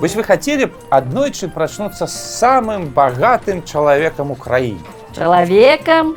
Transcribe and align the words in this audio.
Вось 0.00 0.14
вы 0.14 0.24
хотели 0.24 0.66
б 0.66 0.72
аднойчы 0.90 1.48
прачнуцца 1.48 2.06
самым 2.06 2.88
багатым 2.92 3.62
чалавекам 3.64 4.30
у 4.30 4.34
краіне. 4.34 4.84
Чалавекам? 5.16 6.16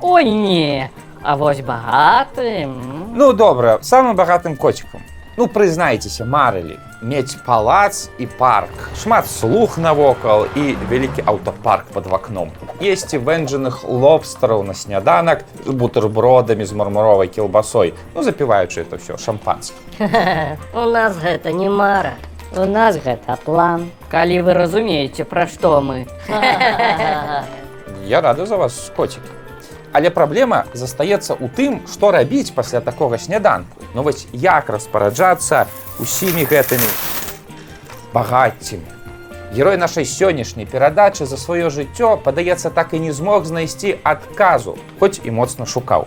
Ой 0.00 0.24
не, 0.24 0.90
А 1.22 1.36
вось 1.36 1.60
багатым. 1.60 3.14
Ну 3.14 3.32
добра, 3.32 3.78
самым 3.82 4.16
багатым 4.16 4.56
коцікам. 4.56 5.02
Ну 5.36 5.46
прызнайцеся, 5.46 6.24
марылі, 6.24 6.78
мець 7.02 7.36
палац 7.46 8.08
і 8.18 8.26
парк, 8.26 8.90
шмат 8.98 9.30
слух 9.30 9.78
навокал 9.78 10.46
і 10.56 10.74
вялікі 10.90 11.22
аўтапарк 11.22 11.86
под 11.94 12.06
вакном. 12.06 12.50
Есці 12.80 13.22
вэнджаных 13.22 13.84
лобстараў 13.84 14.64
на 14.64 14.74
сняданак 14.74 15.44
з 15.64 15.70
бутэрбродамі 15.70 16.64
з 16.64 16.72
мармуровай 16.72 17.28
кілбасой, 17.28 17.94
ну 18.14 18.22
запіваючы 18.26 18.82
это 18.82 18.98
ўсё 18.98 19.20
шампанскім. 19.20 19.78
У 20.74 20.84
нас 20.90 21.14
гэта 21.16 21.52
не 21.52 21.70
мара. 21.70 22.18
У 22.52 22.64
нас 22.64 22.96
гэта 22.98 23.38
план. 23.44 23.90
Калі 24.10 24.42
вы 24.42 24.54
разумееце, 24.54 25.24
пра 25.24 25.46
што 25.46 25.80
мы. 25.80 26.06
Я 28.06 28.20
рада 28.20 28.46
за 28.46 28.56
вас 28.56 28.90
коцік. 28.96 29.22
Але 29.92 30.10
праблема 30.10 30.64
застаецца 30.74 31.34
ў 31.34 31.46
тым, 31.54 31.86
што 31.86 32.10
рабіць 32.10 32.50
пасля 32.50 32.80
такога 32.80 33.18
сняданку. 33.18 33.78
Ну 33.94 34.02
вось 34.02 34.26
як 34.32 34.70
распараджацца 34.70 35.66
усімі 35.98 36.46
гэтымі 36.46 36.90
багаццямі. 38.12 38.86
Герой 39.54 39.76
нашай 39.76 40.06
сённяшняй 40.06 40.66
перадачы 40.66 41.26
за 41.26 41.34
сваё 41.34 41.70
жыццё, 41.70 42.16
падаецца, 42.22 42.70
так 42.70 42.94
і 42.94 42.98
не 43.02 43.12
змог 43.12 43.46
знайсці 43.46 43.98
адказу, 44.02 44.78
хоць 44.98 45.18
і 45.22 45.30
моцна 45.30 45.66
шукаў. 45.66 46.06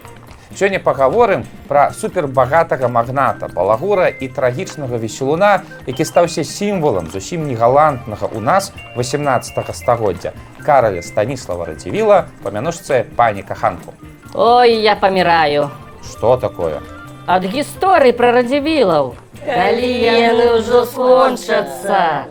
Сёння 0.55 0.79
пагаворым 0.79 1.45
пра 1.67 1.91
супербагатага 1.91 2.87
магната, 2.87 3.47
балагура 3.47 4.07
і 4.07 4.27
трагічнага 4.27 4.97
веселуна, 4.97 5.63
які 5.87 6.05
стаўся 6.05 6.43
сімвалам 6.43 7.09
зусім 7.09 7.47
негалантнага 7.47 8.29
ў 8.29 8.39
нас 8.39 8.69
18 8.95 9.75
стагоддзя. 9.75 10.33
Караля 10.61 11.01
Станіслава 11.01 11.65
Радзівіла 11.65 12.29
па 12.43 12.51
мянушцы 12.53 13.03
пані 13.17 13.41
каханку. 13.41 13.93
Ой, 14.33 14.77
я 14.81 14.95
паміраю. 14.95 15.69
Што 16.05 16.37
такое? 16.37 16.81
Ад 17.25 17.45
гісторыі 17.49 18.13
пра 18.13 18.31
радзівілаў. 18.37 19.15
Калі 19.45 19.89
яны 20.05 20.61
ўжо 20.61 20.85
скончацца. 20.85 22.29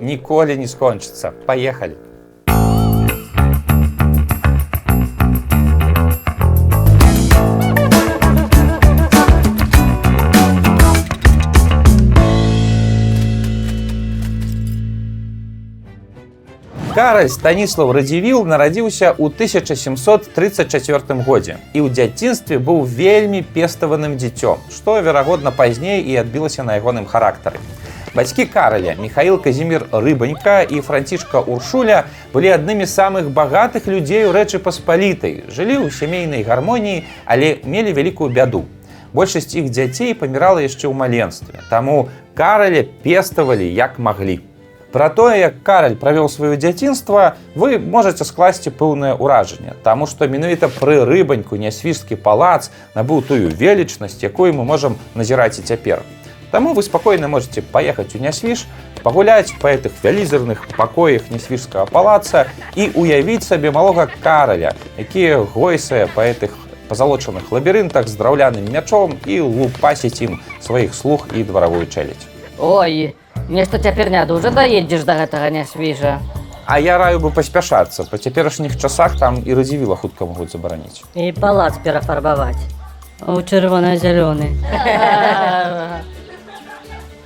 Ніколі 0.00 0.56
не 0.56 0.68
скончыцца. 0.70 1.34
Паехалі. 1.46 1.98
Караль 16.98 17.28
Станіслав 17.30 17.92
Радзівіл 17.94 18.42
нарадзіўся 18.42 19.12
ў 19.14 19.30
1734 19.30 21.22
годзе 21.22 21.54
і 21.70 21.86
ў 21.86 21.94
дзяцінстве 21.94 22.58
быў 22.58 22.82
вельмі 22.82 23.46
пеставаным 23.54 24.18
дзіцём, 24.18 24.58
што, 24.66 24.98
верагодна, 24.98 25.54
пазней 25.54 26.02
і 26.02 26.18
адбілася 26.18 26.66
на 26.66 26.74
ягоным 26.74 27.06
характары. 27.06 27.62
Бацькі 28.18 28.50
караля 28.50 28.96
Михаил 28.98 29.38
Казімир 29.38 29.86
Рыбанька 29.94 30.66
і 30.66 30.82
Францішка 30.82 31.38
Уршуля 31.38 32.10
былі 32.34 32.50
аднымі 32.58 32.82
самых 32.82 33.30
багатых 33.30 33.86
людзей 33.86 34.26
у 34.26 34.34
рэчы 34.34 34.58
паспалітай, 34.58 35.46
жылі 35.54 35.86
ў 35.86 35.94
сямейнай 35.94 36.42
гармоніі, 36.42 37.06
але 37.22 37.62
мелі 37.62 37.94
вялікую 37.94 38.34
бяду. 38.34 38.66
Большасць 39.14 39.54
іх 39.54 39.70
дзяцей 39.70 40.18
памірала 40.18 40.66
яшчэ 40.66 40.90
ў 40.90 40.98
маленстве, 40.98 41.62
таму 41.70 42.10
караля 42.34 42.82
пеставалі 42.82 43.70
як 43.70 44.02
маглі. 44.02 44.47
Пра 44.98 45.10
тое, 45.14 45.38
як 45.38 45.62
караль 45.62 45.94
правёў 45.94 46.26
сваё 46.26 46.56
дзяцінства, 46.58 47.36
вы 47.54 47.78
можаце 47.78 48.24
скласці 48.26 48.74
пэўнае 48.74 49.14
ўражанне, 49.14 49.78
Таму 49.86 50.10
што 50.10 50.26
менавіта 50.26 50.66
пры 50.66 51.06
рыбаньку 51.06 51.54
нясвіжскі 51.54 52.18
палац 52.18 52.74
набыў 52.98 53.22
тую 53.22 53.46
велічнасць, 53.46 54.18
якую 54.26 54.50
мы 54.58 54.66
можам 54.66 54.98
назіраць 55.14 55.62
і 55.62 55.62
цяпер. 55.62 56.02
Таму 56.50 56.74
вы 56.74 56.82
спакойна 56.82 57.30
можете 57.30 57.62
паехаць 57.62 58.18
у 58.18 58.18
нясвіж, 58.18 58.66
пагуляць 59.06 59.54
па 59.62 59.78
гэтых 59.78 59.94
вялізерных 60.02 60.66
пакоях 60.74 61.30
нясвіжскага 61.30 61.86
палаца 61.86 62.50
і 62.74 62.90
уявіць 62.98 63.46
сабе 63.46 63.70
малога 63.70 64.10
караля, 64.18 64.74
якія 64.98 65.46
гойсае 65.46 66.10
па 66.10 66.26
гэтых 66.26 66.50
пазалочаных 66.90 67.54
лабірынтах 67.54 68.10
з 68.10 68.18
драўляным 68.18 68.66
мячом 68.66 69.14
і 69.30 69.46
лупасіць 69.46 70.26
ім 70.26 70.42
сваіх 70.58 70.90
слух 70.90 71.30
і 71.38 71.46
дваравую 71.46 71.86
чэлядзь. 71.86 72.26
Ой, 72.58 73.14
нешта 73.48 73.78
цяпер 73.78 74.10
не 74.10 74.24
дужа 74.26 74.50
даедзеш 74.50 75.04
да 75.04 75.16
гэтага 75.20 75.50
нясвіжа. 75.50 76.20
А 76.66 76.78
я 76.78 76.98
раю 76.98 77.20
бы 77.20 77.30
паспяшацца. 77.32 78.04
Па 78.10 78.18
цяперашніх 78.18 78.76
часах 78.76 79.18
там 79.18 79.40
і 79.44 79.54
радзівіла 79.54 79.96
хутка 79.96 80.24
могуць 80.28 80.52
забараніць. 80.52 81.02
І 81.14 81.32
палац 81.32 81.80
перафарбаваць. 81.80 82.60
У 83.26 83.40
чырвона-зялёны. 83.40 84.52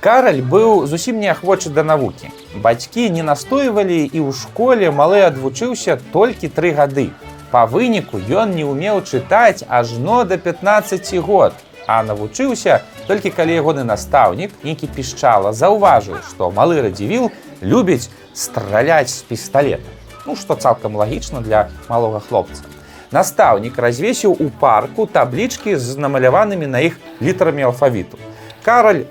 Караль 0.03 0.41
быў 0.41 0.87
зусім 0.87 1.19
неахвочы 1.19 1.69
да 1.69 1.83
навукі. 1.83 2.31
Бацькі 2.63 3.09
не 3.09 3.23
настойвалі 3.23 3.99
і 4.03 4.19
ў 4.19 4.31
школе 4.31 4.91
малы 4.91 5.23
адвучыўся 5.27 5.99
толькі 6.15 6.47
тры 6.47 6.71
гады. 6.71 7.11
Па 7.51 7.67
выніку 7.67 8.19
ён 8.19 8.55
не 8.55 8.63
ўмеў 8.67 9.03
чытаць 9.03 9.63
ажно 9.67 10.23
да 10.23 10.37
15 10.37 11.19
год, 11.19 11.53
а 11.87 12.03
навучыўся 12.03 12.81
толькі 13.07 13.29
калі 13.29 13.55
ягоны 13.59 13.83
настаўнік, 13.83 14.51
які 14.63 14.87
пішчала, 14.87 15.53
заўважыў, 15.53 16.21
што 16.29 16.51
малы 16.51 16.81
радзівіл 16.81 17.31
любіць 17.61 18.09
страляць 18.33 19.11
з 19.11 19.21
пісталета. 19.27 19.89
Ну 20.25 20.35
што 20.35 20.55
цалкам 20.55 20.95
лагічна 20.95 21.41
для 21.41 21.67
малога 21.89 22.19
хлопца. 22.19 22.63
Настаўнік 23.11 23.77
развесіў 23.77 24.37
у 24.39 24.49
парку 24.49 25.05
таблічкі 25.05 25.75
з 25.75 25.97
намаляванымі 25.97 26.67
на 26.67 26.79
іх 26.79 26.97
літарамі 27.21 27.69
алфавіту. 27.69 28.17
Караль 28.63 29.03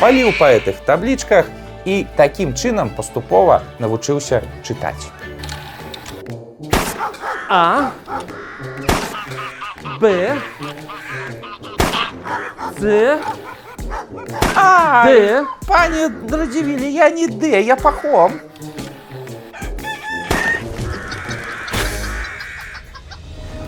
паліў 0.00 0.32
па 0.38 0.54
гэтых 0.54 0.80
таблічках 0.86 1.50
і 1.84 2.06
такім 2.16 2.54
чынам 2.54 2.88
паступова 2.96 3.62
навучыўся 3.78 4.42
чытаць. 4.62 5.10
А 7.50 7.90
Б 10.00 10.38
С 12.78 13.18
А, 14.54 15.04
Д 15.06 15.44
пане 15.66 16.10
Радзівілі, 16.30 16.92
я 16.92 17.10
не 17.10 17.26
Д, 17.26 17.62
я 17.62 17.76
пахом. 17.76 18.32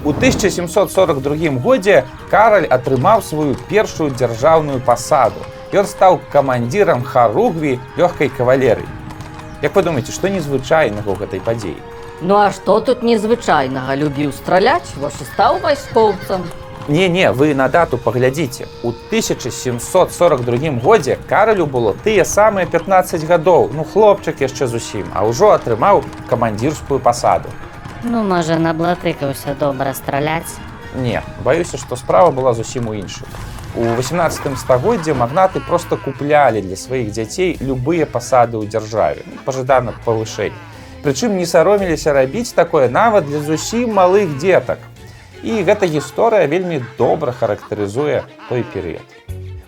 У 0.04 0.10
1742 0.10 1.60
годзе 1.64 2.04
Караль 2.30 2.66
атрымаў 2.68 3.22
сваю 3.22 3.54
першую 3.68 4.10
дзяржаўную 4.10 4.80
пасаду. 4.84 5.40
Ён 5.72 5.88
стаў 5.88 6.20
камандзірам 6.30 7.02
харугві 7.02 7.80
лёгкай 7.96 8.28
кавалерыі. 8.28 8.84
Як 9.62 9.74
вы 9.74 9.82
думаеце, 9.82 10.12
што 10.12 10.28
незвычайнага 10.28 11.08
ў 11.08 11.16
гэтай 11.24 11.40
падзеі? 11.40 11.80
Ну 12.20 12.36
а 12.36 12.52
што 12.52 12.80
тут 12.84 13.02
незвычайнага 13.02 13.96
любіў 13.96 14.36
страляць, 14.36 14.92
вось 15.00 15.16
і 15.24 15.26
стаў 15.32 15.64
вайскоўцам. 15.64 16.44
Не-не, 16.88 17.32
вы 17.32 17.54
на 17.54 17.68
дату 17.68 17.96
паглядзіце. 17.98 18.66
У 18.82 18.88
1742 18.88 20.70
годзе 20.82 21.18
каралю 21.28 21.66
было 21.66 21.94
тыя 22.04 22.24
самыя 22.24 22.66
15 22.66 23.24
гадоў, 23.24 23.70
ну 23.72 23.84
хлопчык 23.84 24.40
яшчэ 24.44 24.66
зусім, 24.66 25.08
а 25.14 25.24
ўжо 25.24 25.56
атрымаў 25.56 26.04
камандзірскую 26.28 27.00
пасаду. 27.00 27.48
Ну, 28.04 28.22
можа, 28.22 28.58
наблатыкаўся 28.60 29.56
добра 29.56 29.94
страляць. 29.94 30.60
Не, 30.94 31.22
баюся, 31.42 31.78
што 31.78 31.96
справа 31.96 32.30
была 32.30 32.52
зусім 32.52 32.88
у 32.88 32.94
іншым. 32.94 33.26
У 33.74 33.80
18 33.96 34.58
стагоддзе 34.58 35.14
магнаты 35.14 35.60
проста 35.60 35.96
куплялі 35.96 36.60
для 36.60 36.76
сваіх 36.76 37.10
дзяцей 37.10 37.56
любыя 37.60 38.06
пасады 38.06 38.60
ў 38.60 38.68
дзяржаве, 38.68 39.24
ну, 39.24 39.40
пажадана 39.44 39.96
павышэй. 40.04 40.52
Прычым 41.02 41.34
не 41.40 41.46
саромеліся 41.46 42.12
рабіць 42.12 42.52
такое 42.52 42.88
нават 42.88 43.26
для 43.26 43.40
зусім 43.40 43.96
малых 43.98 44.36
дзетак. 44.38 44.78
І 45.44 45.60
гэта 45.60 45.84
гісторыя 45.84 46.48
вельмі 46.48 46.80
добра 46.96 47.32
характарызуе 47.36 48.24
той 48.48 48.64
перыяд. 48.72 49.04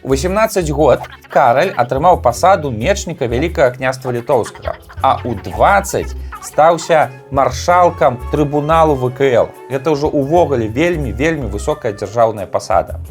У 0.07 0.15
18 0.15 0.71
год 0.71 1.03
Караль 1.29 1.73
атрымаў 1.77 2.23
пасаду 2.23 2.71
мечніка 2.71 3.27
вялікага 3.27 3.75
княства 3.75 4.15
літоўскага, 4.15 4.79
а 5.03 5.19
ў 5.21 5.37
20 5.43 6.15
стаўся 6.47 7.11
маршалкам 7.35 8.17
трыбуналу 8.31 8.95
ВКЛ. 8.95 9.51
Гэта 9.69 9.93
ўжо 9.93 10.07
ўвогуле 10.09 10.71
вельмі 10.71 11.11
вельмі 11.11 11.51
высокая 11.51 11.93
дзяржаўная 11.93 12.47
пасада. 12.47 13.03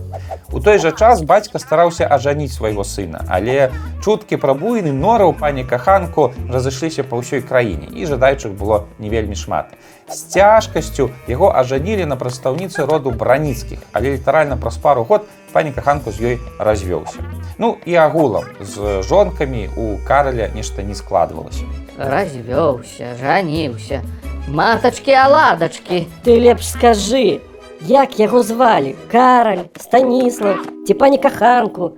У 0.56 0.64
той 0.64 0.80
жа 0.80 0.96
час 0.96 1.22
бацька 1.22 1.60
стараўся 1.60 2.08
ажаніць 2.08 2.56
свайго 2.56 2.88
сына, 2.88 3.28
але 3.28 3.76
чуткі 4.00 4.40
пра 4.40 4.56
буйны 4.56 4.96
нораў 4.96 5.36
пані 5.36 5.68
каханку 5.68 6.32
разышліся 6.50 7.04
па 7.04 7.20
ўсёй 7.20 7.44
краіне 7.44 7.92
і 7.92 8.08
жадаючых 8.08 8.56
было 8.56 8.88
не 8.98 9.12
вельмі 9.12 9.36
шмат. 9.36 9.76
З 10.08 10.24
цяжкасцю 10.24 11.10
яго 11.28 11.50
ажанілі 11.50 12.06
на 12.06 12.16
прадстаўніцы 12.16 12.86
роду 12.86 13.10
браніцкіх, 13.10 13.80
але 13.92 14.14
літаральна 14.14 14.58
праз 14.58 14.78
пару 14.78 15.04
год 15.04 15.26
пані 15.52 15.72
каханку 15.72 16.12
з 16.12 16.22
ёй 16.22 16.36
развёўся. 16.60 17.26
Ну 17.58 17.78
і 17.86 17.96
агулам 17.96 18.46
з 18.62 19.02
жонкамі 19.02 19.70
у 19.78 19.98
караля 20.06 20.50
нешта 20.54 20.84
не 20.84 20.94
складвалася. 20.94 21.66
Развёўся, 21.98 23.18
жаніўся. 23.18 24.02
Матачкі, 24.48 25.12
аладачкі. 25.12 26.06
Ты 26.22 26.38
лепш 26.38 26.70
скажы, 26.70 27.42
як 27.82 28.20
яго 28.20 28.44
звалі? 28.44 28.94
Караль, 29.12 29.66
Станіслав, 29.74 30.62
ці 30.86 30.94
пані 30.94 31.18
каханку? 31.18 31.98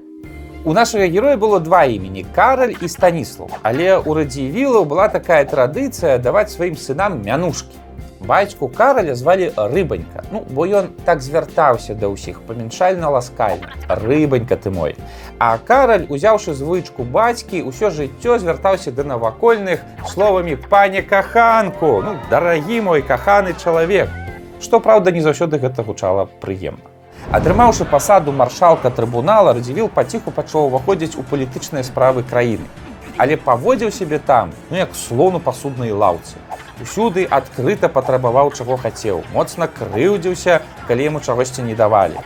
У 0.64 0.74
нашага 0.74 1.08
героя 1.08 1.36
было 1.36 1.60
два 1.60 1.84
імені 1.84 2.26
караль 2.36 2.74
і 2.82 2.88
станіслав 2.88 3.52
але 3.64 3.98
у 3.98 4.14
радзівілаў 4.14 4.84
была 4.84 5.08
такая 5.08 5.46
традыцыя 5.46 6.18
даваць 6.20 6.52
сваім 6.52 6.76
сынам 6.76 7.22
мянушкі 7.24 7.78
бацьку 8.28 8.68
караля 8.68 9.16
звалі 9.16 9.52
рыбанька. 9.56 10.24
Ну 10.32 10.46
бо 10.50 10.68
ён 10.68 10.92
так 11.06 11.22
звяртаўся 11.22 11.96
да 11.96 12.12
ўсіх 12.12 12.44
памяншальна 12.44 13.10
ласкальна. 13.10 13.72
Рыбанька 13.88 14.58
ты 14.60 14.70
мой. 14.70 14.96
А 15.40 15.58
караль 15.58 16.06
узяўшы 16.10 16.54
звычку 16.54 17.08
бацькі 17.08 17.64
ўсё 17.64 17.90
жыццё 17.90 18.38
звяртаўся 18.38 18.92
да 18.92 19.08
навакольных 19.08 19.80
словамі 20.06 20.60
пане 20.70 21.02
каханку! 21.02 22.04
Ну 22.04 22.20
дарагі 22.30 22.82
мой 22.82 23.02
каханы 23.02 23.56
чалавек! 23.56 24.10
Што 24.60 24.80
праўда 24.80 25.12
не 25.16 25.22
заўсёды 25.22 25.58
гэта 25.58 25.84
гучала 25.84 26.28
прыемна. 26.44 26.92
Атрымаўшы 27.32 27.84
пасаду 27.84 28.32
маршалка 28.32 28.90
трыбунала, 28.90 29.54
радзівіл 29.54 29.90
паціху 29.90 30.32
пачаў 30.32 30.68
уваходзіць 30.72 31.20
у 31.20 31.24
палітычныя 31.28 31.84
справы 31.84 32.24
краіны. 32.24 32.64
Але 33.18 33.36
паводзіў 33.36 33.92
сябе 33.92 34.20
там, 34.20 34.54
ну 34.70 34.78
як 34.78 34.96
слону 34.96 35.40
па 35.40 35.52
суднай 35.52 35.92
лаўцы. 35.92 36.40
Усюды 36.78 37.26
адкрыта 37.26 37.90
патрабаваў 37.90 38.52
чаго 38.54 38.78
хацеў, 38.78 39.24
моцна 39.34 39.66
крыўдзіўся, 39.66 40.62
калі 40.88 41.08
яму 41.10 41.20
чагосьці 41.26 41.66
не 41.66 41.74
давалі. 41.74 42.22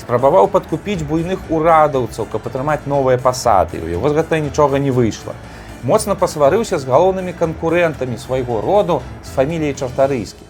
Спрабаваў 0.00 0.50
падкупіць 0.50 1.06
буйных 1.06 1.38
урадаўцаў, 1.48 2.26
каб 2.32 2.48
атрымаць 2.50 2.90
новыя 2.90 3.22
пасады. 3.22 3.78
У 3.78 3.86
яго 3.86 4.10
з 4.10 4.18
гэта 4.18 4.42
нічога 4.42 4.82
не 4.82 4.90
выйшла. 4.90 5.38
Моцна 5.86 6.18
пасварыўся 6.18 6.82
з 6.82 6.90
галоўнымі 6.90 7.36
канкурэнтамі 7.38 8.18
свайго 8.18 8.58
роду 8.64 8.98
з 9.22 9.30
фаміліяй 9.38 9.78
чартарыйскіх. 9.78 10.48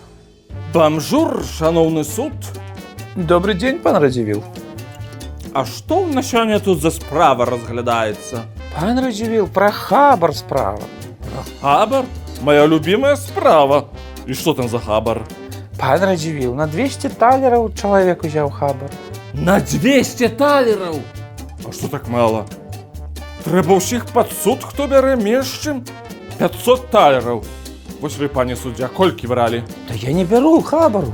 Бамжур, 0.72 1.44
шановный 1.44 2.04
суд. 2.04 2.32
Добрый 3.14 3.54
дзень, 3.60 3.78
пан 3.84 4.00
радзівіл. 4.00 4.42
А 5.52 5.66
што 5.66 6.06
на 6.06 6.22
сёння 6.22 6.58
тут 6.64 6.80
за 6.80 6.90
справа 6.90 7.44
разглядаецца? 7.44 8.48
Пан 8.72 8.98
радзівіл 9.04 9.52
пра 9.52 9.70
хабар 9.70 10.34
справа. 10.34 10.82
Хабар? 11.60 12.08
Моя 12.42 12.66
любимая 12.66 13.16
справа. 13.16 13.84
І 14.26 14.34
што 14.34 14.54
там 14.54 14.68
за 14.68 14.78
хабар? 14.78 15.22
Пан 15.78 16.00
радзівіл 16.00 16.54
на 16.54 16.66
200 16.66 17.10
талераў 17.18 17.68
чалавек 17.74 18.24
узяў 18.24 18.50
хабар. 18.50 18.90
На 19.34 19.60
200 19.60 20.28
талераў. 20.38 21.00
А 21.66 21.72
што 21.72 21.88
так 21.88 22.08
мала? 22.08 22.46
Трэба 23.44 23.76
ўсіх 23.76 24.06
пад 24.08 24.32
суд, 24.32 24.64
хто 24.64 24.88
бярэ 24.88 25.16
менш 25.20 25.50
чым 25.60 25.84
500 26.38 26.88
талераў. 26.88 27.44
Вось 28.00 28.16
вы, 28.16 28.28
пане 28.28 28.56
суддзя, 28.56 28.88
колькі 28.88 29.28
бралі? 29.28 29.62
Та 29.88 29.94
я 29.94 30.12
не 30.12 30.24
бяру 30.24 30.62
хабару. 30.62 31.12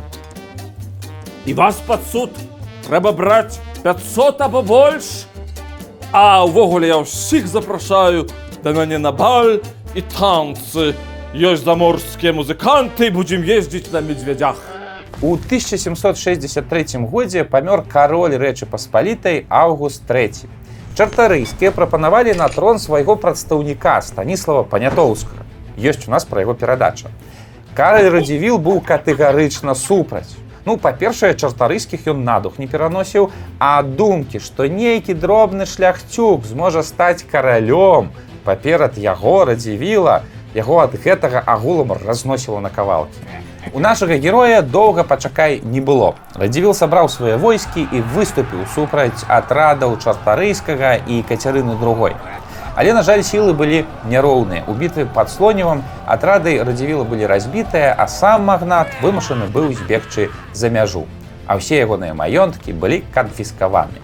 І 1.46 1.54
вас 1.54 1.80
пад 1.86 2.00
суд 2.06 2.30
трэба 2.86 3.12
браць 3.12 3.58
500 3.82 4.40
або 4.40 4.62
больш. 4.62 5.26
А 6.12 6.42
ўвогуле 6.46 6.90
я 6.90 6.98
ўсіх 7.02 7.46
запрашаю 7.46 8.26
да 8.62 8.74
мяне 8.74 8.98
на 8.98 9.10
баль 9.10 9.62
і 9.94 10.02
танцы. 10.02 10.94
Ёсць 11.30 11.62
заморскія 11.62 12.32
музыканты, 12.34 13.06
будзем 13.14 13.44
ездзіць 13.46 13.92
на 13.92 14.00
медведях. 14.02 14.56
У 15.22 15.34
1763 15.38 17.06
годзе 17.06 17.44
памёр 17.44 17.86
кароль 17.86 18.34
рэчы 18.34 18.66
паспалітай 18.66 19.46
Аўгуст 19.46 20.10
III. 20.10 20.50
Чартарыйскія 20.98 21.70
прапанавалі 21.70 22.34
на 22.34 22.48
трон 22.48 22.82
свайго 22.82 23.14
прадстаўніка 23.14 24.02
Станіслава 24.02 24.64
Панятоўскага. 24.64 25.46
Ёсць 25.78 26.08
у 26.08 26.10
нас 26.10 26.26
пра 26.26 26.42
яго 26.42 26.58
перадача. 26.58 27.14
Караль 27.78 28.10
радзівіл 28.10 28.58
быў 28.58 28.82
катэгарычна 28.82 29.78
супраць. 29.78 30.34
Ну, 30.66 30.76
па-першае, 30.82 31.38
чартарыйскіх 31.38 32.10
ён 32.10 32.26
надух 32.26 32.58
не 32.58 32.66
пераносіў, 32.66 33.30
а 33.62 33.82
думкі, 33.86 34.42
што 34.42 34.66
нейкі 34.66 35.14
дробны 35.14 35.62
шляхцюк 35.62 36.42
зможа 36.42 36.82
стаць 36.82 37.22
каралём 37.22 38.10
паперад 38.44 38.98
яго 38.98 39.44
радзівіла, 39.44 40.22
яго 40.54 40.80
ад 40.82 40.96
гэтага 40.98 41.42
агулам 41.46 41.92
разносіла 41.92 42.60
на 42.60 42.70
кавалкі. 42.70 43.20
У 43.72 43.78
нашага 43.78 44.16
героя 44.16 44.62
доўга 44.62 45.04
пачакай 45.04 45.60
не 45.62 45.80
было. 45.80 46.14
Радзівіл 46.34 46.74
сабраў 46.74 47.08
свае 47.08 47.36
войскі 47.36 47.86
і 47.92 48.00
выступіў 48.16 48.66
супраць 48.74 49.22
атрадаў 49.28 49.98
чартарыйскага 50.00 50.96
і 51.06 51.22
кацярыны 51.28 51.78
другой. 51.78 52.16
Але, 52.74 52.92
на 52.94 53.02
жаль, 53.02 53.22
сілы 53.22 53.52
былі 53.52 53.84
няроўныя. 54.08 54.64
У 54.66 54.74
бітве 54.74 55.04
пад 55.04 55.30
слоневым 55.30 55.82
атрады 56.06 56.56
радзівіла 56.64 57.04
былі 57.04 57.26
разбітыя, 57.26 57.94
а 57.94 58.08
сам 58.08 58.48
магнат 58.48 58.88
вымушаны 59.02 59.46
быў 59.46 59.74
збегчы 59.74 60.30
за 60.52 60.70
мяжу. 60.70 61.06
А 61.46 61.60
ўсе 61.60 61.82
ягоныя 61.84 62.14
маёнткі 62.14 62.72
былі 62.72 63.02
канфіскаваны. 63.14 64.00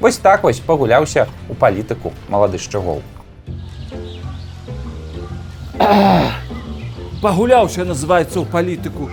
Вось 0.00 0.18
так 0.18 0.42
вось 0.42 0.60
пагуляўся 0.60 1.28
у 1.48 1.54
палітыку 1.54 2.12
малады 2.28 2.58
шчыгол. 2.58 3.00
Пагуляўся 7.22 7.84
называецца 7.84 8.40
ў 8.40 8.46
палітыку. 8.50 9.10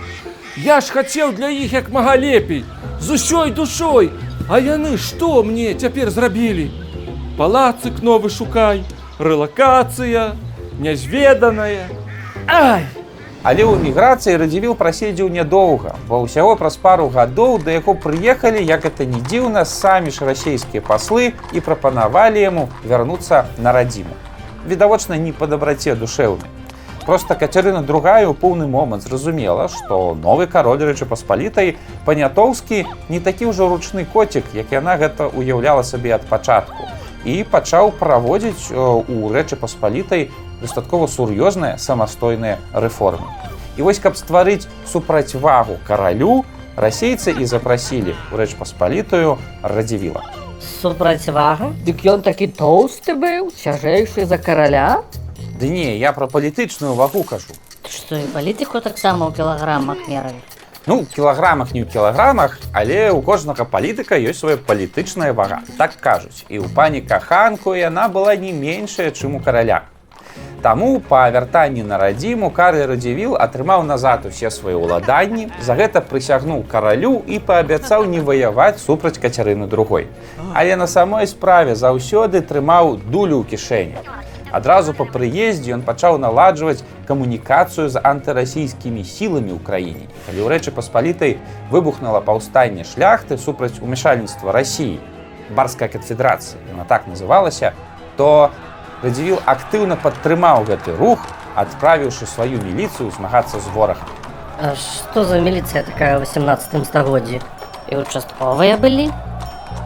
Я 0.56 0.80
ж 0.80 0.92
хацеў 0.94 1.32
для 1.34 1.48
іх 1.50 1.72
як 1.72 1.90
мага 1.90 2.14
лепей, 2.16 2.64
з 3.00 3.18
усёй 3.18 3.50
душой, 3.50 4.12
А 4.46 4.58
яны 4.60 4.98
што 5.00 5.42
мне 5.42 5.72
цяпер 5.72 6.10
зрабілі? 6.12 6.68
Палацык 7.38 8.02
новы 8.04 8.28
шукай, 8.28 8.84
рэлакацыя, 9.18 10.36
нязведаная. 10.78 11.88
Ай! 12.44 12.84
Але 13.40 13.64
ў 13.64 13.80
міграцыі 13.80 14.36
радзівіл 14.36 14.76
праседзеў 14.76 15.32
нядоўга, 15.32 15.96
бо 16.08 16.20
ўсяго 16.24 16.56
праз 16.60 16.76
пару 16.76 17.08
гадоў 17.08 17.56
да 17.64 17.72
яго 17.72 17.96
прыехалі, 17.96 18.60
як 18.60 18.84
это 18.84 19.08
не 19.08 19.20
дзіўна, 19.24 19.64
самі 19.64 20.12
ж 20.12 20.28
расійскія 20.28 20.84
паслы 20.84 21.32
і 21.56 21.64
прапанавалі 21.64 22.40
яму 22.40 22.68
вярнуцца 22.84 23.48
на 23.56 23.72
радзіму. 23.72 24.12
Відавочна, 24.68 25.16
не 25.18 25.32
па 25.32 25.46
дабраце 25.46 25.94
душэўнай. 25.94 26.48
Проста 27.04 27.36
Кацярына 27.36 27.82
другая 27.84 28.24
ў 28.24 28.32
поўны 28.32 28.64
момант 28.64 29.04
зразумела, 29.04 29.68
што 29.68 30.16
новы 30.16 30.48
кароль 30.48 30.80
рэчы 30.88 31.04
паспалітай 31.04 31.76
панятоўскі 32.08 32.86
не 33.12 33.20
такі 33.20 33.52
ўжо 33.52 33.68
ручны 33.68 34.08
коцік, 34.08 34.48
як 34.56 34.72
яна 34.72 34.96
гэта 34.96 35.28
уяўляла 35.28 35.84
сабе 35.84 36.16
ад 36.16 36.24
пачатку 36.24 36.88
і 37.24 37.44
пачаў 37.44 37.92
праводзіць 38.00 38.72
у 38.72 39.28
рэчы 39.32 39.60
паспалітай 39.60 40.30
дастаткова 40.64 41.08
сур'ёзныя 41.12 41.76
самастойныя 41.76 42.56
рэформы. 42.72 43.28
І 43.76 43.84
вось 43.84 44.00
каб 44.00 44.16
стварыць 44.16 44.64
супрацьвагу 44.88 45.76
каралю, 45.84 46.44
расейцы 46.76 47.36
і 47.36 47.44
запрасілі 47.44 48.16
ў 48.32 48.34
рэч 48.40 48.56
паспалітую 48.56 49.36
радзівіла. 49.60 50.43
Супрацьвага? 50.84 51.72
Дык 51.80 52.04
ён 52.04 52.20
такі 52.20 52.44
тоўсты 52.52 53.14
быў, 53.16 53.48
цяжэйшы 53.56 54.28
за 54.28 54.36
караля. 54.36 55.00
Ды 55.56 55.72
не, 55.72 55.96
я 55.96 56.12
пра 56.12 56.28
палітычную 56.28 56.92
вагу 56.92 57.22
кажу. 57.24 57.56
Што 57.88 58.20
і 58.20 58.28
палітыку 58.34 58.84
таксама 58.84 59.24
ў 59.24 59.32
кілаграмах 59.32 60.04
мералі. 60.04 60.44
Ну, 60.84 61.08
кілаграмах 61.08 61.72
не 61.72 61.80
ў 61.80 61.88
кілаграмах, 61.88 62.60
але 62.76 63.08
ў 63.08 63.24
кожнага 63.24 63.64
палітыка 63.64 64.20
ёсць 64.20 64.44
свая 64.44 64.60
палітычная 64.60 65.32
вага. 65.32 65.64
Так 65.80 65.96
кажуць. 66.04 66.44
І 66.52 66.60
ў 66.60 66.68
пані 66.68 67.00
каханку 67.00 67.72
яна 67.72 68.12
была 68.12 68.36
не 68.36 68.52
меншая, 68.52 69.08
чым 69.08 69.40
у 69.40 69.40
караля. 69.40 69.88
Таму 70.64 70.98
па 71.08 71.28
вяртанні 71.28 71.82
на 71.84 71.98
радзіму 72.00 72.48
Карль 72.48 72.86
радзівіл 72.88 73.34
атрымаў 73.36 73.82
назад 73.84 74.24
усе 74.24 74.48
свае 74.48 74.72
ўладанні, 74.80 75.50
за 75.60 75.76
гэта 75.76 76.00
прысягнуў 76.00 76.62
каралю 76.64 77.20
і 77.28 77.36
паабяцаў 77.50 78.08
не 78.08 78.24
ваяваць 78.24 78.80
супраць 78.80 79.20
кацярыны 79.20 79.68
другой. 79.68 80.08
Але 80.56 80.80
на 80.80 80.88
самой 80.88 81.28
справе 81.28 81.76
заўсёды 81.76 82.40
трымаў 82.40 82.96
дулю 82.96 83.44
ў 83.44 83.52
кішэні. 83.52 84.00
Адразу 84.56 84.96
па 84.96 85.04
прыездзе 85.04 85.76
ён 85.76 85.84
пачаў 85.84 86.16
наладжваць 86.16 86.80
камунікацыю 87.04 87.92
з 87.92 88.00
антырасійскімі 88.00 89.04
сіламі 89.04 89.52
ў 89.52 89.60
краіне. 89.60 90.08
Калі 90.24 90.40
ў 90.40 90.48
рэчы 90.48 90.72
паспалітай 90.72 91.36
выбухнула 91.68 92.24
паўстанне 92.24 92.88
шляхты 92.88 93.36
супраць 93.36 93.84
умяшальніцтва 93.84 94.56
рассіі, 94.56 94.96
барская 95.52 95.92
канфедэрацыя, 95.92 96.56
яна 96.72 96.88
так 96.88 97.04
называлася, 97.04 97.76
то 98.16 98.48
радзівіл 99.04 99.38
актыўна 99.44 99.96
падтрымаў 100.00 100.64
гэты 100.68 100.96
рух, 100.96 101.20
адправіўшы 101.54 102.26
сваю 102.26 102.58
міліцыю 102.64 103.10
змагацца 103.12 103.60
з 103.60 103.66
ворагам. 103.76 104.08
А 104.58 104.72
што 104.74 105.24
за 105.28 105.38
міліцыя 105.44 105.84
такая 105.84 106.16
ў 106.16 106.24
18 106.24 106.88
стагоддзі? 106.88 107.40
І 107.92 108.00
участковыя 108.00 108.80
былі? 108.80 109.10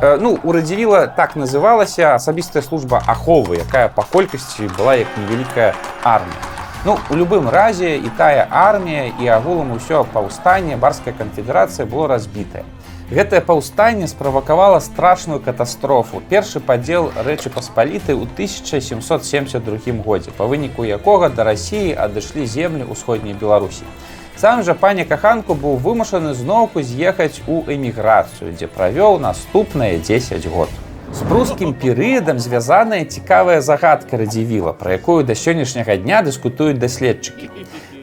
Ну, 0.00 0.38
у 0.44 0.52
радзівіла 0.52 1.06
так 1.06 1.34
называлася 1.34 2.14
асабістая 2.14 2.62
служба 2.62 3.02
аховы, 3.06 3.58
якая 3.58 3.88
па 3.88 4.06
колькасці 4.06 4.70
была 4.78 4.94
як 4.94 5.10
невялікая 5.18 5.74
армія. 6.04 6.38
Ну 6.84 6.96
у 7.10 7.16
любым 7.18 7.48
разе 7.50 7.96
і 7.98 8.08
тая 8.16 8.46
армія 8.50 9.10
і 9.18 9.26
агулам 9.26 9.72
усё 9.74 10.06
паўстанне 10.12 10.76
барская 10.76 11.12
канфедэрацыя 11.12 11.86
было 11.90 12.06
разбітае. 12.06 12.62
Гэтае 13.10 13.40
паўстанне 13.40 14.06
справакавала 14.06 14.80
страшную 14.80 15.40
катастрофу. 15.40 16.20
Першы 16.28 16.60
падзел 16.60 17.08
рэчы 17.16 17.48
паспаліты 17.48 18.12
ў 18.12 18.28
1772 18.36 20.04
годзе, 20.04 20.28
па 20.36 20.44
выніку 20.44 20.84
якога 20.84 21.30
да 21.32 21.48
рассіі 21.48 21.96
адышлі 21.96 22.44
землі 22.44 22.84
ўсходняй 22.84 23.32
Беларусі. 23.32 23.88
Сам 24.36 24.60
жа 24.62 24.76
пані 24.76 25.08
каханку 25.08 25.56
быў 25.56 25.80
вымушаны 25.80 26.34
зноўку 26.36 26.84
з'ехаць 26.84 27.40
у 27.48 27.64
эміграцыю, 27.64 28.52
дзе 28.52 28.68
правёў 28.68 29.16
наступныя 29.24 29.96
10 29.96 30.44
год. 30.52 30.68
З 31.08 31.24
брускім 31.24 31.72
перыядам 31.72 32.36
звязаная 32.38 33.08
цікавая 33.08 33.64
загадка 33.64 34.20
радзівіла, 34.20 34.76
пра 34.76 35.00
якую 35.00 35.24
да 35.24 35.32
сённяшняга 35.32 35.96
дня 35.96 36.20
дыскутуюць 36.20 36.76
даследчыкі. 36.76 37.48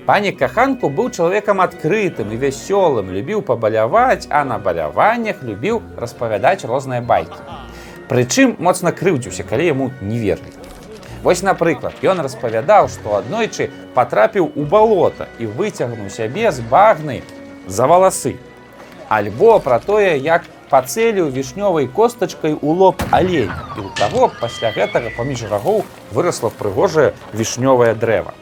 Пані 0.06 0.32
каханку 0.38 0.92
быў 0.94 1.08
чалавекам 1.10 1.62
адкрытым 1.64 2.30
і 2.30 2.36
вясёлым, 2.38 3.10
любіў 3.10 3.42
пабаляваць, 3.42 4.30
а 4.30 4.44
на 4.46 4.60
баляваннях 4.62 5.42
любіў 5.42 5.82
распавядаць 5.98 6.62
розныя 6.62 7.02
байкі. 7.02 7.42
Прычым 8.06 8.54
моцна 8.62 8.94
крыўдзіўся, 8.94 9.42
калі 9.50 9.66
яму 9.66 9.90
не 10.06 10.22
верылі. 10.22 10.54
Вось, 11.26 11.42
напрыклад, 11.42 12.06
ён 12.06 12.22
распавядаў, 12.22 12.86
што 12.86 13.18
аднойчы 13.18 13.72
патрапіў 13.98 14.52
у 14.54 14.68
балота 14.70 15.26
і 15.42 15.50
выцягнуў 15.50 16.14
сябе 16.14 16.54
з 16.54 16.62
багны 16.62 17.24
за 17.66 17.90
валасы. 17.90 18.38
Альбо 19.10 19.58
пра 19.58 19.82
тое, 19.82 20.22
як 20.22 20.46
пацэліў 20.70 21.34
вішнёвай 21.34 21.90
костачкай 21.90 22.54
у 22.54 22.78
лоб 22.78 23.02
алень. 23.10 23.50
І 23.50 23.82
ў 23.82 23.90
таго 23.98 24.30
пасля 24.38 24.70
гэтага 24.70 25.18
паміж 25.18 25.50
рагоў 25.50 25.82
вырасла 26.14 26.54
прыгожае 26.54 27.14
вішнёвае 27.34 27.98
дрэва. 27.98 28.38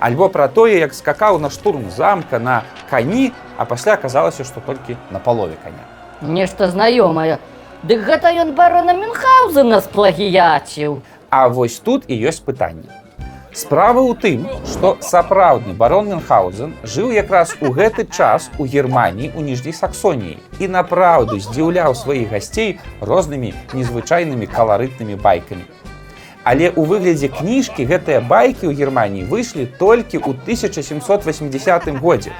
Альбо 0.00 0.28
пра 0.28 0.48
тое, 0.48 0.80
як 0.80 0.94
скакаў 0.94 1.38
на 1.38 1.50
штурм 1.50 1.90
замка 1.92 2.38
на 2.38 2.62
кані, 2.90 3.32
а 3.56 3.64
пасля 3.68 4.00
аказалася, 4.00 4.44
што 4.44 4.60
толькі 4.64 4.96
на 5.10 5.20
палове 5.20 5.60
каня. 5.62 5.84
Нешта 6.24 6.72
знаёмае. 6.72 7.36
Дык 7.84 8.04
гэта 8.08 8.32
ён 8.32 8.56
барона 8.56 8.96
Мюнхгаузена 8.96 9.80
сплагіяціў. 9.80 11.00
А 11.30 11.48
вось 11.48 11.78
тут 11.80 12.04
і 12.08 12.16
ёсць 12.16 12.40
пытанне. 12.40 12.88
Справа 13.52 14.00
ў 14.00 14.14
тым, 14.14 14.46
што 14.64 14.96
сапраўдны 15.04 15.74
барон 15.74 16.08
Мюнхгаузен 16.08 16.74
жыў 16.84 17.10
якраз 17.12 17.56
у 17.60 17.72
гэты 17.74 18.06
час 18.06 18.48
у 18.58 18.64
Геррманіі 18.64 19.32
у 19.36 19.44
ніжняй 19.44 19.74
саксоніі 19.74 20.38
і 20.60 20.68
напраўду 20.68 21.40
здзіўляў 21.40 21.96
сваіх 21.98 22.30
гасцей 22.30 22.78
рознымі 23.00 23.52
незвычайнымі 23.74 24.46
каларытнымі 24.46 25.18
байкамі. 25.18 25.66
Але 26.50 26.66
ў 26.66 26.82
выглядзе 26.82 27.28
кніжкі 27.30 27.84
гэтыя 27.86 28.18
байкі 28.26 28.66
ў 28.66 28.74
Геррманіі 28.74 29.22
выйшлі 29.30 29.70
толькі 29.78 30.18
ў 30.18 30.34
1780 30.34 31.94
годзе. 32.02 32.32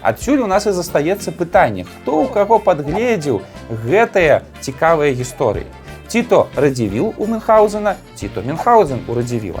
Адсюль 0.00 0.40
у 0.40 0.48
нас 0.48 0.64
і 0.64 0.72
застаецца 0.72 1.36
пытанне, 1.36 1.84
хто 1.84 2.24
ў 2.24 2.32
каго 2.32 2.56
падгледзеў 2.64 3.42
гэтыя 3.84 4.40
цікавыя 4.64 5.12
гісторыі. 5.12 5.68
Ці 6.08 6.22
то 6.30 6.38
радзівіл 6.56 7.12
у 7.12 7.26
Мюнхгаузена, 7.28 8.00
ці 8.16 8.32
то 8.32 8.40
Мюнхгаузен 8.40 9.04
у 9.04 9.16
радзівіла. 9.20 9.60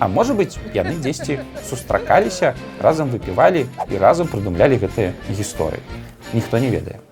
А 0.00 0.08
можа 0.08 0.32
быць, 0.32 0.56
яны 0.72 0.96
дзесьці 0.96 1.44
сустракаліся, 1.68 2.54
разам 2.80 3.12
выпівалі 3.12 3.66
і 3.92 4.00
разам 4.00 4.32
прыдумлялі 4.32 4.80
гэтыя 4.80 5.12
гісторыі. 5.28 5.84
Ніхто 6.32 6.56
не 6.56 6.72
ведае. 6.72 7.04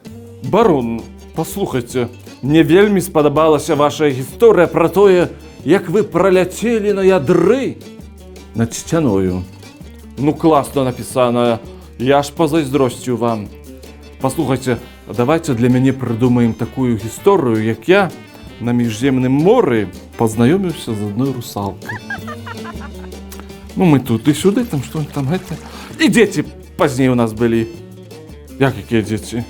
Барон, 0.48 1.04
паслухайце, 1.36 2.08
мне 2.40 2.64
вельмі 2.64 3.04
спадабалася 3.04 3.76
ваша 3.76 4.08
гісторыя 4.08 4.72
пра 4.72 4.88
тое, 4.88 5.28
як 5.68 5.90
вы 5.92 6.00
праляцелі 6.02 6.96
на 6.96 7.04
ядры 7.04 7.76
над 8.56 8.72
сцяною. 8.72 9.44
Ну 10.16 10.32
класна 10.32 10.84
напісаная, 10.88 11.60
я 11.98 12.22
ж 12.24 12.32
пазайздросціў 12.32 13.20
вам. 13.20 13.48
Паслухайце, 14.20 14.78
давайте 15.06 15.52
для 15.52 15.68
мяне 15.68 15.92
прыдумаем 15.92 16.54
такую 16.54 16.96
гісторыю, 16.96 17.60
як 17.60 17.84
я 17.84 18.10
на 18.64 18.72
міжземным 18.72 19.36
моры 19.36 19.92
пазнаёміўся 20.16 20.96
з 20.96 21.00
адной 21.12 21.36
русалкай. 21.36 22.00
Ну 23.76 23.84
мы 23.84 24.00
тут 24.00 24.26
і 24.26 24.32
сюды 24.32 24.64
там 24.64 24.80
што 24.82 25.04
там 25.12 25.28
гэта. 25.28 25.52
І 26.00 26.08
дзеці 26.08 26.48
пазней 26.80 27.12
у 27.12 27.14
нас 27.14 27.36
былі. 27.36 27.68
Як 28.58 28.72
якія 28.72 29.04
дзеці? 29.04 29.44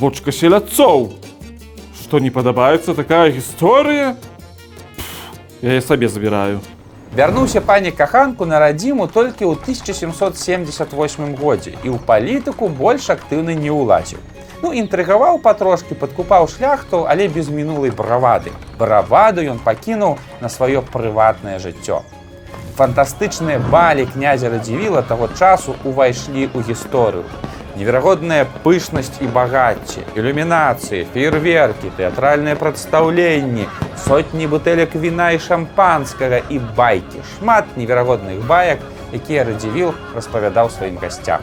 Бочка 0.00 0.32
селяцоў. 0.32 1.12
Што 2.00 2.18
не 2.18 2.32
падабаецца 2.32 2.96
такая 2.96 3.28
гісторыя? 3.28 4.16
Я 5.62 5.72
яе 5.78 5.80
сабе 5.80 6.08
забіраю. 6.08 6.60
Вярнуўся 7.16 7.60
пані 7.60 7.92
каханку 7.94 8.46
на 8.50 8.58
радзіму 8.58 9.06
толькі 9.06 9.46
ў 9.46 9.54
1778 9.54 11.36
годзе 11.38 11.78
і 11.86 11.94
ў 11.94 11.98
палітыку 12.02 12.66
больш 12.66 13.06
актыўна 13.14 13.54
не 13.54 13.70
ўлазіў. 13.70 14.18
Ну 14.62 14.72
інтрыгаваў 14.74 15.38
патрошкі, 15.38 15.94
падкупаў 15.94 16.48
шляхту, 16.50 17.06
але 17.06 17.28
без 17.28 17.46
мінулай 17.46 17.94
бравады. 17.94 18.50
Браваду 18.74 19.46
ён 19.46 19.62
пакінуў 19.62 20.18
на 20.42 20.50
сваё 20.50 20.82
прыватнае 20.82 21.62
жыццё. 21.62 22.02
Фантастычныя 22.74 23.62
балі 23.62 24.10
князя 24.10 24.50
радзівіла 24.50 25.06
таго 25.06 25.30
часу 25.38 25.78
ўвайшлі 25.86 26.50
ў 26.50 26.58
гісторыю. 26.66 27.22
Неверагодная 27.72 28.44
пышнасць 28.64 29.16
і 29.24 29.30
багацце, 29.32 30.02
ілюмінацыі, 30.12 31.06
фейерверкі, 31.14 31.88
тэатральныя 31.96 32.58
прадстаўленні, 32.60 33.64
сотні 34.04 34.48
бутэлек 34.52 34.92
віна 34.92 35.30
і 35.32 35.40
шампанскага 35.40 36.42
і 36.52 36.60
байкі, 36.76 37.24
шмат 37.38 37.72
неверагодных 37.80 38.44
баек, 38.44 38.84
якія 39.16 39.48
радзівіл 39.48 39.96
распавядаў 40.12 40.68
сваім 40.68 41.00
гасцям. 41.00 41.40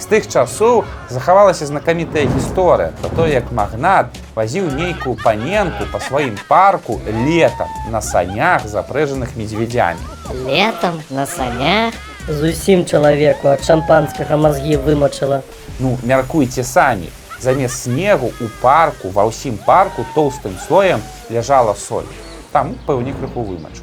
З 0.00 0.10
тых 0.10 0.26
часоў 0.26 0.82
захавалася 1.12 1.70
знакамітая 1.70 2.26
гісторыя 2.26 2.90
пра 2.98 3.10
то, 3.14 3.30
як 3.30 3.52
магнат 3.54 4.10
вазіў 4.34 4.70
нейкую 4.74 5.14
паненку 5.22 5.86
па 5.92 6.00
сваім 6.02 6.38
парку 6.48 6.98
летам 7.06 7.68
на 7.94 8.02
санях 8.02 8.66
запрэжаных 8.66 9.36
медведзямі. 9.36 10.00
Летом 10.48 11.02
на 11.10 11.26
санях 11.26 11.94
зусім 12.30 12.84
чалавеку 12.86 13.48
ад 13.50 13.64
шампанскага 13.66 14.36
мазгі 14.36 14.78
вымачыла. 14.86 15.42
Ну, 15.78 15.98
мяркуйце 16.02 16.64
самі. 16.64 17.10
Замест 17.40 17.84
снегу 17.84 18.32
у 18.40 18.48
парку 18.60 19.08
ва 19.10 19.24
ўсім 19.26 19.56
парку 19.66 20.04
тоўстым 20.14 20.54
слоем 20.66 21.00
ляжала 21.30 21.74
соль. 21.74 22.06
Там 22.52 22.76
пэўні 22.86 23.16
крыху 23.16 23.42
вымачу. 23.42 23.82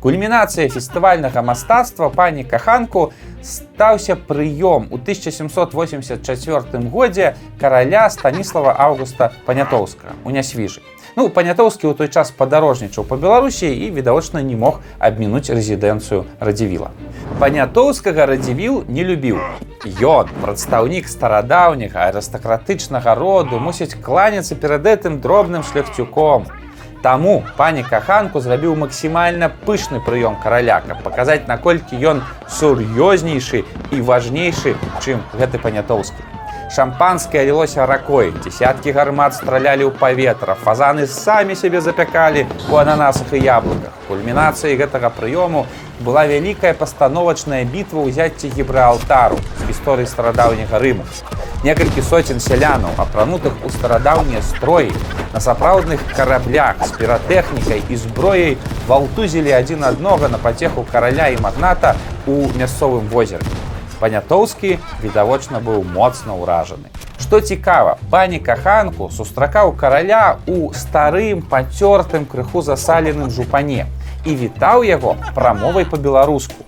Кульмінацыя 0.00 0.70
фестывальнага 0.70 1.42
мастацтва 1.42 2.08
пані 2.08 2.44
каханку 2.44 3.12
стаўся 3.42 4.14
прыём 4.14 4.86
у 4.90 4.96
1784 4.96 6.88
годзе 6.88 7.34
караля 7.60 8.08
станіслава 8.10 8.74
августа 8.78 9.32
панятоўска 9.44 10.14
у 10.24 10.30
нясвіжы. 10.30 10.80
Ну 11.18 11.24
панятоўскі 11.34 11.90
ў 11.90 11.98
той 11.98 12.08
час 12.14 12.28
падарожнічаў 12.30 13.02
па 13.10 13.16
беларусі 13.18 13.66
і 13.66 13.86
відавочна 13.94 14.38
не 14.38 14.54
мог 14.54 14.76
абмінуць 15.02 15.50
рэзідэнцыю 15.50 16.20
радзівіла. 16.38 16.92
Панятоўскага 17.42 18.26
радзівіл 18.30 18.84
не 18.86 19.02
любіў. 19.08 19.40
Ён, 19.98 20.30
прадстаўнік 20.44 21.10
старадаўняга 21.10 22.06
арыстакратычнага 22.12 23.18
роду 23.18 23.58
мусіць 23.58 23.98
кланяцца 23.98 24.54
перад 24.54 24.86
гэтым 24.86 25.18
дробным 25.18 25.66
шляхцюком. 25.66 26.46
Таму 27.02 27.42
пані 27.58 27.82
каханку 27.82 28.38
зрабіў 28.38 28.78
максімальна 28.78 29.50
пышны 29.66 29.98
прыём 29.98 30.38
караля, 30.38 30.78
каб 30.86 31.02
паказаць, 31.02 31.50
наколькі 31.50 31.98
ён 31.98 32.22
сур'ёзнейшы 32.46 33.66
і 33.90 34.06
важнейшы, 34.06 34.78
чым 35.02 35.26
гэты 35.34 35.58
панятоўскі. 35.58 36.37
Шампанскае 36.68 37.46
лілося 37.48 37.86
ракой, 37.86 38.28
дзесяткі 38.44 38.92
гармат 38.92 39.32
стралялі 39.32 39.88
ў 39.88 39.92
паветра, 39.96 40.52
фазаны 40.52 41.06
самі 41.08 41.56
сябе 41.56 41.80
запякалі 41.80 42.44
у 42.68 42.76
ананасах 42.76 43.32
і 43.32 43.40
яблыках. 43.40 43.94
Кульмінацыяй 44.08 44.76
гэтага 44.76 45.08
прыёму 45.08 45.64
была 46.04 46.28
вялікая 46.28 46.74
пастановачная 46.76 47.64
бітва 47.64 48.04
ўзяцці 48.04 48.52
гібраалтару 48.52 49.40
з 49.40 49.68
гісторыі 49.72 50.04
старадаўняга 50.12 50.76
рыму. 50.76 51.08
Некалькі 51.64 52.04
соцень 52.04 52.38
сялянаў, 52.38 52.92
апранутых 53.00 53.56
у 53.64 53.72
старадаўнія 53.72 54.44
строі, 54.44 54.92
на 55.32 55.40
сапраўдных 55.40 56.04
караблях 56.12 56.84
з 56.84 56.92
піратэхнікай 57.00 57.82
і 57.88 57.96
зброяй 57.96 58.58
валтузілі 58.86 59.56
адзін 59.56 59.88
аднога 59.88 60.28
на 60.28 60.36
пацеху 60.36 60.84
караля 60.92 61.32
і 61.32 61.40
магната 61.40 61.96
ў 62.28 62.52
мясцовым 62.60 63.08
возеры. 63.08 63.42
Панятоўскі 64.00 64.78
відавочна 65.02 65.58
быў 65.58 65.82
моцна 65.82 66.34
ўражаны. 66.38 66.94
Што 67.18 67.40
цікава, 67.40 67.98
пані 68.10 68.38
каханку 68.38 69.10
сустракаў 69.10 69.74
караля 69.74 70.38
ў 70.46 70.70
старым 70.72 71.42
пацёртым 71.42 72.24
крыху 72.30 72.62
засаленым 72.62 73.30
жупане 73.30 73.86
і 74.24 74.34
вітаў 74.38 74.86
яго 74.86 75.16
прамовай 75.34 75.84
па-беларуску. 75.84 76.62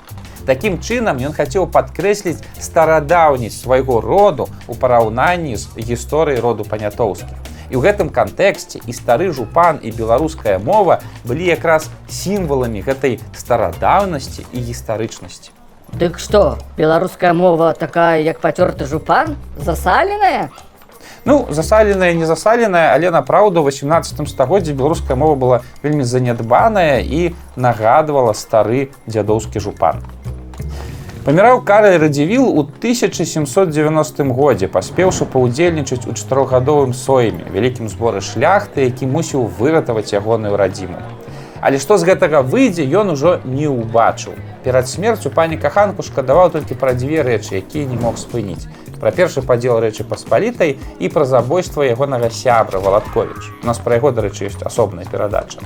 Такім 0.50 0.80
чынам 0.82 1.22
ён 1.22 1.36
хацеў 1.36 1.68
падкрэсліць 1.70 2.42
старадаўнасць 2.58 3.62
свайго 3.62 4.00
роду 4.02 4.48
ў 4.66 4.74
параўнанні 4.74 5.54
з 5.54 5.70
гісторыяй 5.78 6.42
роду 6.42 6.66
панятоўскіх. 6.66 7.38
І 7.70 7.78
ў 7.78 7.86
гэтым 7.86 8.10
кантэксце 8.10 8.82
і 8.82 8.92
стары 8.92 9.30
жупан 9.30 9.78
і 9.78 9.94
беларуская 9.94 10.58
мова 10.58 10.98
былі 11.22 11.46
якраз 11.46 11.86
сімваламі 12.10 12.82
гэтай 12.82 13.20
старадаўнасці 13.38 14.50
і 14.50 14.58
гістарычнасці. 14.66 15.59
Дык 15.92 16.18
што, 16.18 16.58
беларуская 16.76 17.32
мова 17.34 17.74
такая, 17.74 18.22
як 18.22 18.40
пацёрты 18.40 18.86
жупан, 18.86 19.36
засаленая? 19.56 20.50
Ну, 21.24 21.46
засаленая, 21.50 22.14
не 22.14 22.24
засаленая, 22.24 22.94
але 22.94 23.10
напраўду, 23.10 23.60
у 23.60 23.66
18 23.66 24.28
стагоддзі 24.28 24.72
беларуская 24.72 25.16
мова 25.16 25.34
была 25.34 25.60
вельмі 25.82 26.04
занядбаная 26.04 27.00
і 27.02 27.34
нагадвала 27.56 28.32
стары 28.32 28.88
дзядоўскі 29.06 29.60
жупан. 29.60 30.00
Паміраў 31.24 31.60
Караль 31.68 31.98
Радзівіл 32.00 32.48
у 32.48 32.64
1790 32.64 34.24
годзе, 34.32 34.68
паспеўшы 34.72 35.26
паўдзельнічаць 35.28 36.08
у 36.08 36.16
чатырохгадовым 36.16 36.94
сойме, 36.96 37.44
вялікім 37.52 37.90
зборы 37.92 38.24
шляхты, 38.24 38.88
які 38.88 39.04
мусіў 39.04 39.44
выратаваць 39.58 40.14
ягоную 40.16 40.56
радзіму. 40.56 40.96
Але 41.60 41.78
што 41.78 41.98
з 42.00 42.08
гэтага 42.08 42.40
выйдзе, 42.40 42.88
ён 42.88 43.12
ужо 43.12 43.40
не 43.44 43.68
ўбачыў. 43.68 44.32
Перад 44.64 44.88
смерцю 44.88 45.30
пані 45.30 45.60
каханку 45.60 46.02
шкадаваў 46.02 46.50
толькі 46.56 46.78
пра 46.80 46.94
дзве 46.96 47.20
рэчы, 47.20 47.60
якія 47.60 47.84
не 47.84 48.00
мог 48.00 48.16
спыніць. 48.16 48.64
Пра 49.00 49.12
першы 49.12 49.44
падзел 49.44 49.80
рэчы 49.80 50.04
паспалітай 50.04 50.76
і 50.98 51.08
пра 51.08 51.24
забойства 51.24 51.84
ягонага 51.84 52.30
сябра 52.30 52.80
Валатковіч. 52.80 53.62
У 53.62 53.66
нас 53.66 53.78
пра 53.78 54.00
яго, 54.00 54.12
дарэчы, 54.12 54.48
ёсць 54.48 54.64
асобная 54.64 55.04
перадача. 55.04 55.60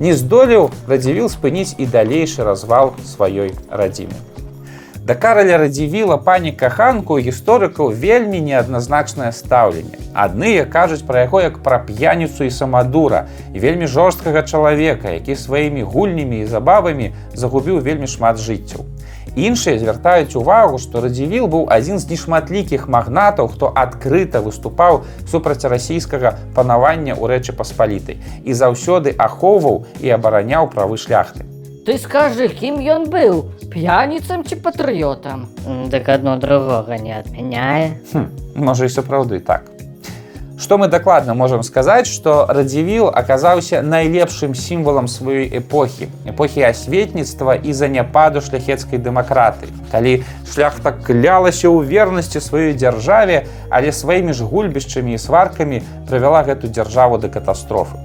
Не 0.00 0.12
здолеў 0.16 0.70
радзівіл 0.88 1.28
спыніць 1.32 1.76
і 1.78 1.86
далейшы 1.86 2.44
развал 2.44 2.92
сваёй 3.04 3.56
радзімы. 3.70 4.41
Да 5.04 5.14
караля 5.14 5.56
радзівіла 5.58 6.14
пані 6.22 6.52
каханку 6.54 7.16
гісторыкаў 7.18 7.88
вельмі 8.02 8.38
неадназначнае 8.38 9.32
стаўленне. 9.34 9.98
Адныя 10.14 10.62
кажуць 10.62 11.02
пра 11.08 11.24
яго 11.26 11.40
як 11.42 11.58
пра 11.64 11.80
п'яніцу 11.82 12.46
і 12.46 12.50
самадура 12.54 13.24
і 13.50 13.58
вельмі 13.58 13.90
жорсткага 13.90 14.46
чалавека, 14.46 15.10
які 15.10 15.34
сваімі 15.34 15.82
гульнямі 15.82 16.38
і 16.38 16.46
забавамі 16.46 17.10
загубіў 17.34 17.82
вельмі 17.82 18.06
шмат 18.06 18.38
жыццяў. 18.38 18.86
Іншыя 19.34 19.82
звяртаюць 19.82 20.38
увагу, 20.38 20.78
што 20.78 21.02
радзівіл 21.02 21.50
быў 21.50 21.66
адзін 21.66 21.98
з 21.98 22.06
нешматлікіх 22.14 22.86
магнатаў, 22.86 23.50
хто 23.50 23.74
адкрыта 23.74 24.38
выступаў 24.38 25.02
супраць 25.26 25.66
расійскага 25.66 26.38
панавання 26.54 27.18
ў 27.18 27.26
рэчы 27.26 27.58
паспалітай 27.58 28.22
і 28.46 28.54
заўсёды 28.54 29.18
ахоўваў 29.18 29.82
і 29.98 30.14
абараняў 30.14 30.70
правы 30.70 30.94
шляхты. 30.94 31.51
Ты 31.82 31.98
скажы, 31.98 32.46
кім 32.46 32.76
ён 32.78 33.08
быў, 33.10 33.38
п'яніцам 33.66 34.44
ці 34.46 34.54
патрыётам? 34.54 35.48
Дык 35.90 36.06
адно 36.14 36.36
другога 36.38 36.94
не 36.94 37.10
адмяняе. 37.10 37.98
Хм, 38.12 38.30
можа 38.54 38.86
і 38.86 38.92
сапраўды 38.94 39.40
так. 39.42 39.66
Што 40.62 40.78
мы 40.78 40.86
дакладна 40.86 41.34
можам 41.34 41.64
сказаць, 41.66 42.06
што 42.06 42.46
радзівіл 42.46 43.10
аказаўся 43.10 43.82
найлепшым 43.82 44.54
сімвалам 44.54 45.10
сваёй 45.10 45.50
эпохі, 45.58 46.06
эпохі 46.22 46.62
асветніцтва 46.70 47.58
і 47.58 47.74
заняпаду 47.74 48.46
шляхецкай 48.46 49.02
дэмакраты. 49.02 49.66
Калі 49.90 50.22
шляхта 50.46 50.94
клялася 50.94 51.66
ў 51.66 51.82
вернасці 51.82 52.38
сваёй 52.38 52.78
дзяржаве, 52.78 53.42
але 53.74 53.90
сваімі 53.90 54.30
ж 54.30 54.46
гульбішчамі 54.46 55.18
і 55.18 55.18
сваркамі 55.18 55.82
правяла 56.06 56.46
гэту 56.46 56.70
дзяржаву 56.70 57.18
да 57.18 57.26
катастрофы. 57.26 57.98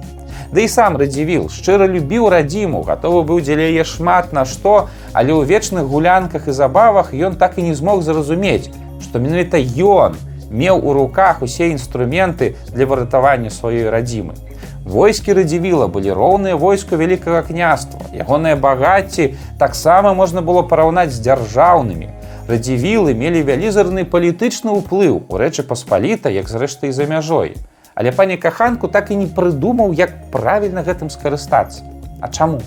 Ды 0.48 0.64
і 0.64 0.68
сам 0.72 0.96
радзівіл 0.96 1.50
шчыра 1.52 1.84
любіў 1.84 2.30
радзіму, 2.32 2.80
гатовы 2.80 3.20
быў 3.28 3.44
дзеля 3.44 3.68
яе 3.68 3.84
шмат 3.84 4.32
на 4.32 4.48
што, 4.48 4.88
але 5.12 5.36
ў 5.36 5.44
вечных 5.44 5.84
гулянках 5.84 6.48
і 6.48 6.56
забавах 6.56 7.12
ён 7.12 7.36
так 7.36 7.60
і 7.60 7.68
не 7.68 7.74
змог 7.76 8.00
зразумець, 8.00 8.72
што 9.04 9.20
менавіта 9.20 9.60
ён 9.60 10.16
меў 10.48 10.80
у 10.80 10.96
руках 10.96 11.44
усе 11.44 11.68
інструменты 11.68 12.56
для 12.72 12.88
выратавання 12.88 13.52
сваёй 13.52 13.92
радзімы. 13.92 14.40
Войскі 14.88 15.36
радзівіла 15.36 15.92
былі 15.92 16.16
роўныя 16.16 16.56
войску 16.56 16.96
вялікага 16.96 17.44
княства. 17.44 18.00
Ягоныя 18.16 18.56
багацці 18.56 19.36
таксама 19.60 20.16
можна 20.16 20.40
было 20.40 20.64
параўнаць 20.64 21.12
з 21.12 21.20
дзяржаўнымі. 21.28 22.08
Радзівілы 22.48 23.12
мелі 23.12 23.44
вялізарны 23.44 24.08
палітычны 24.08 24.72
ўплыў 24.80 25.28
у 25.28 25.34
рэчы 25.36 25.68
паспаліта, 25.68 26.32
як 26.32 26.48
зрэшты 26.48 26.88
і 26.88 26.96
за 26.96 27.04
мяжой. 27.04 27.60
Але 27.98 28.12
пані 28.12 28.36
каханку 28.36 28.88
так 28.88 29.10
і 29.10 29.16
не 29.18 29.26
прыдумаў, 29.26 29.90
як 29.90 30.30
правільна 30.30 30.86
гэтым 30.86 31.10
скарыстацца. 31.10 31.82
А 32.22 32.28
чаму? 32.30 32.62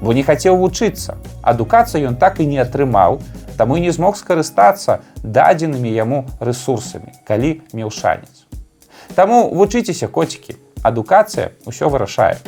Бо 0.00 0.14
не 0.14 0.22
хацеў 0.22 0.54
вучыцца. 0.62 1.18
Адукацыю 1.42 2.06
ён 2.06 2.14
так 2.14 2.38
і 2.38 2.46
не 2.46 2.62
атрымаў, 2.62 3.18
таму 3.58 3.74
і 3.76 3.82
не 3.82 3.90
змог 3.90 4.14
скарыстацца 4.14 5.02
дадзенымі 5.26 5.90
яму 5.90 6.22
рэсурсамі, 6.38 7.10
калі 7.26 7.66
меў 7.74 7.90
шанец. 7.90 8.46
Таму 9.18 9.50
вучыцеся 9.50 10.06
коцікі, 10.06 10.54
адукацыя 10.86 11.50
ўсё 11.66 11.90
вырашае. 11.90 12.38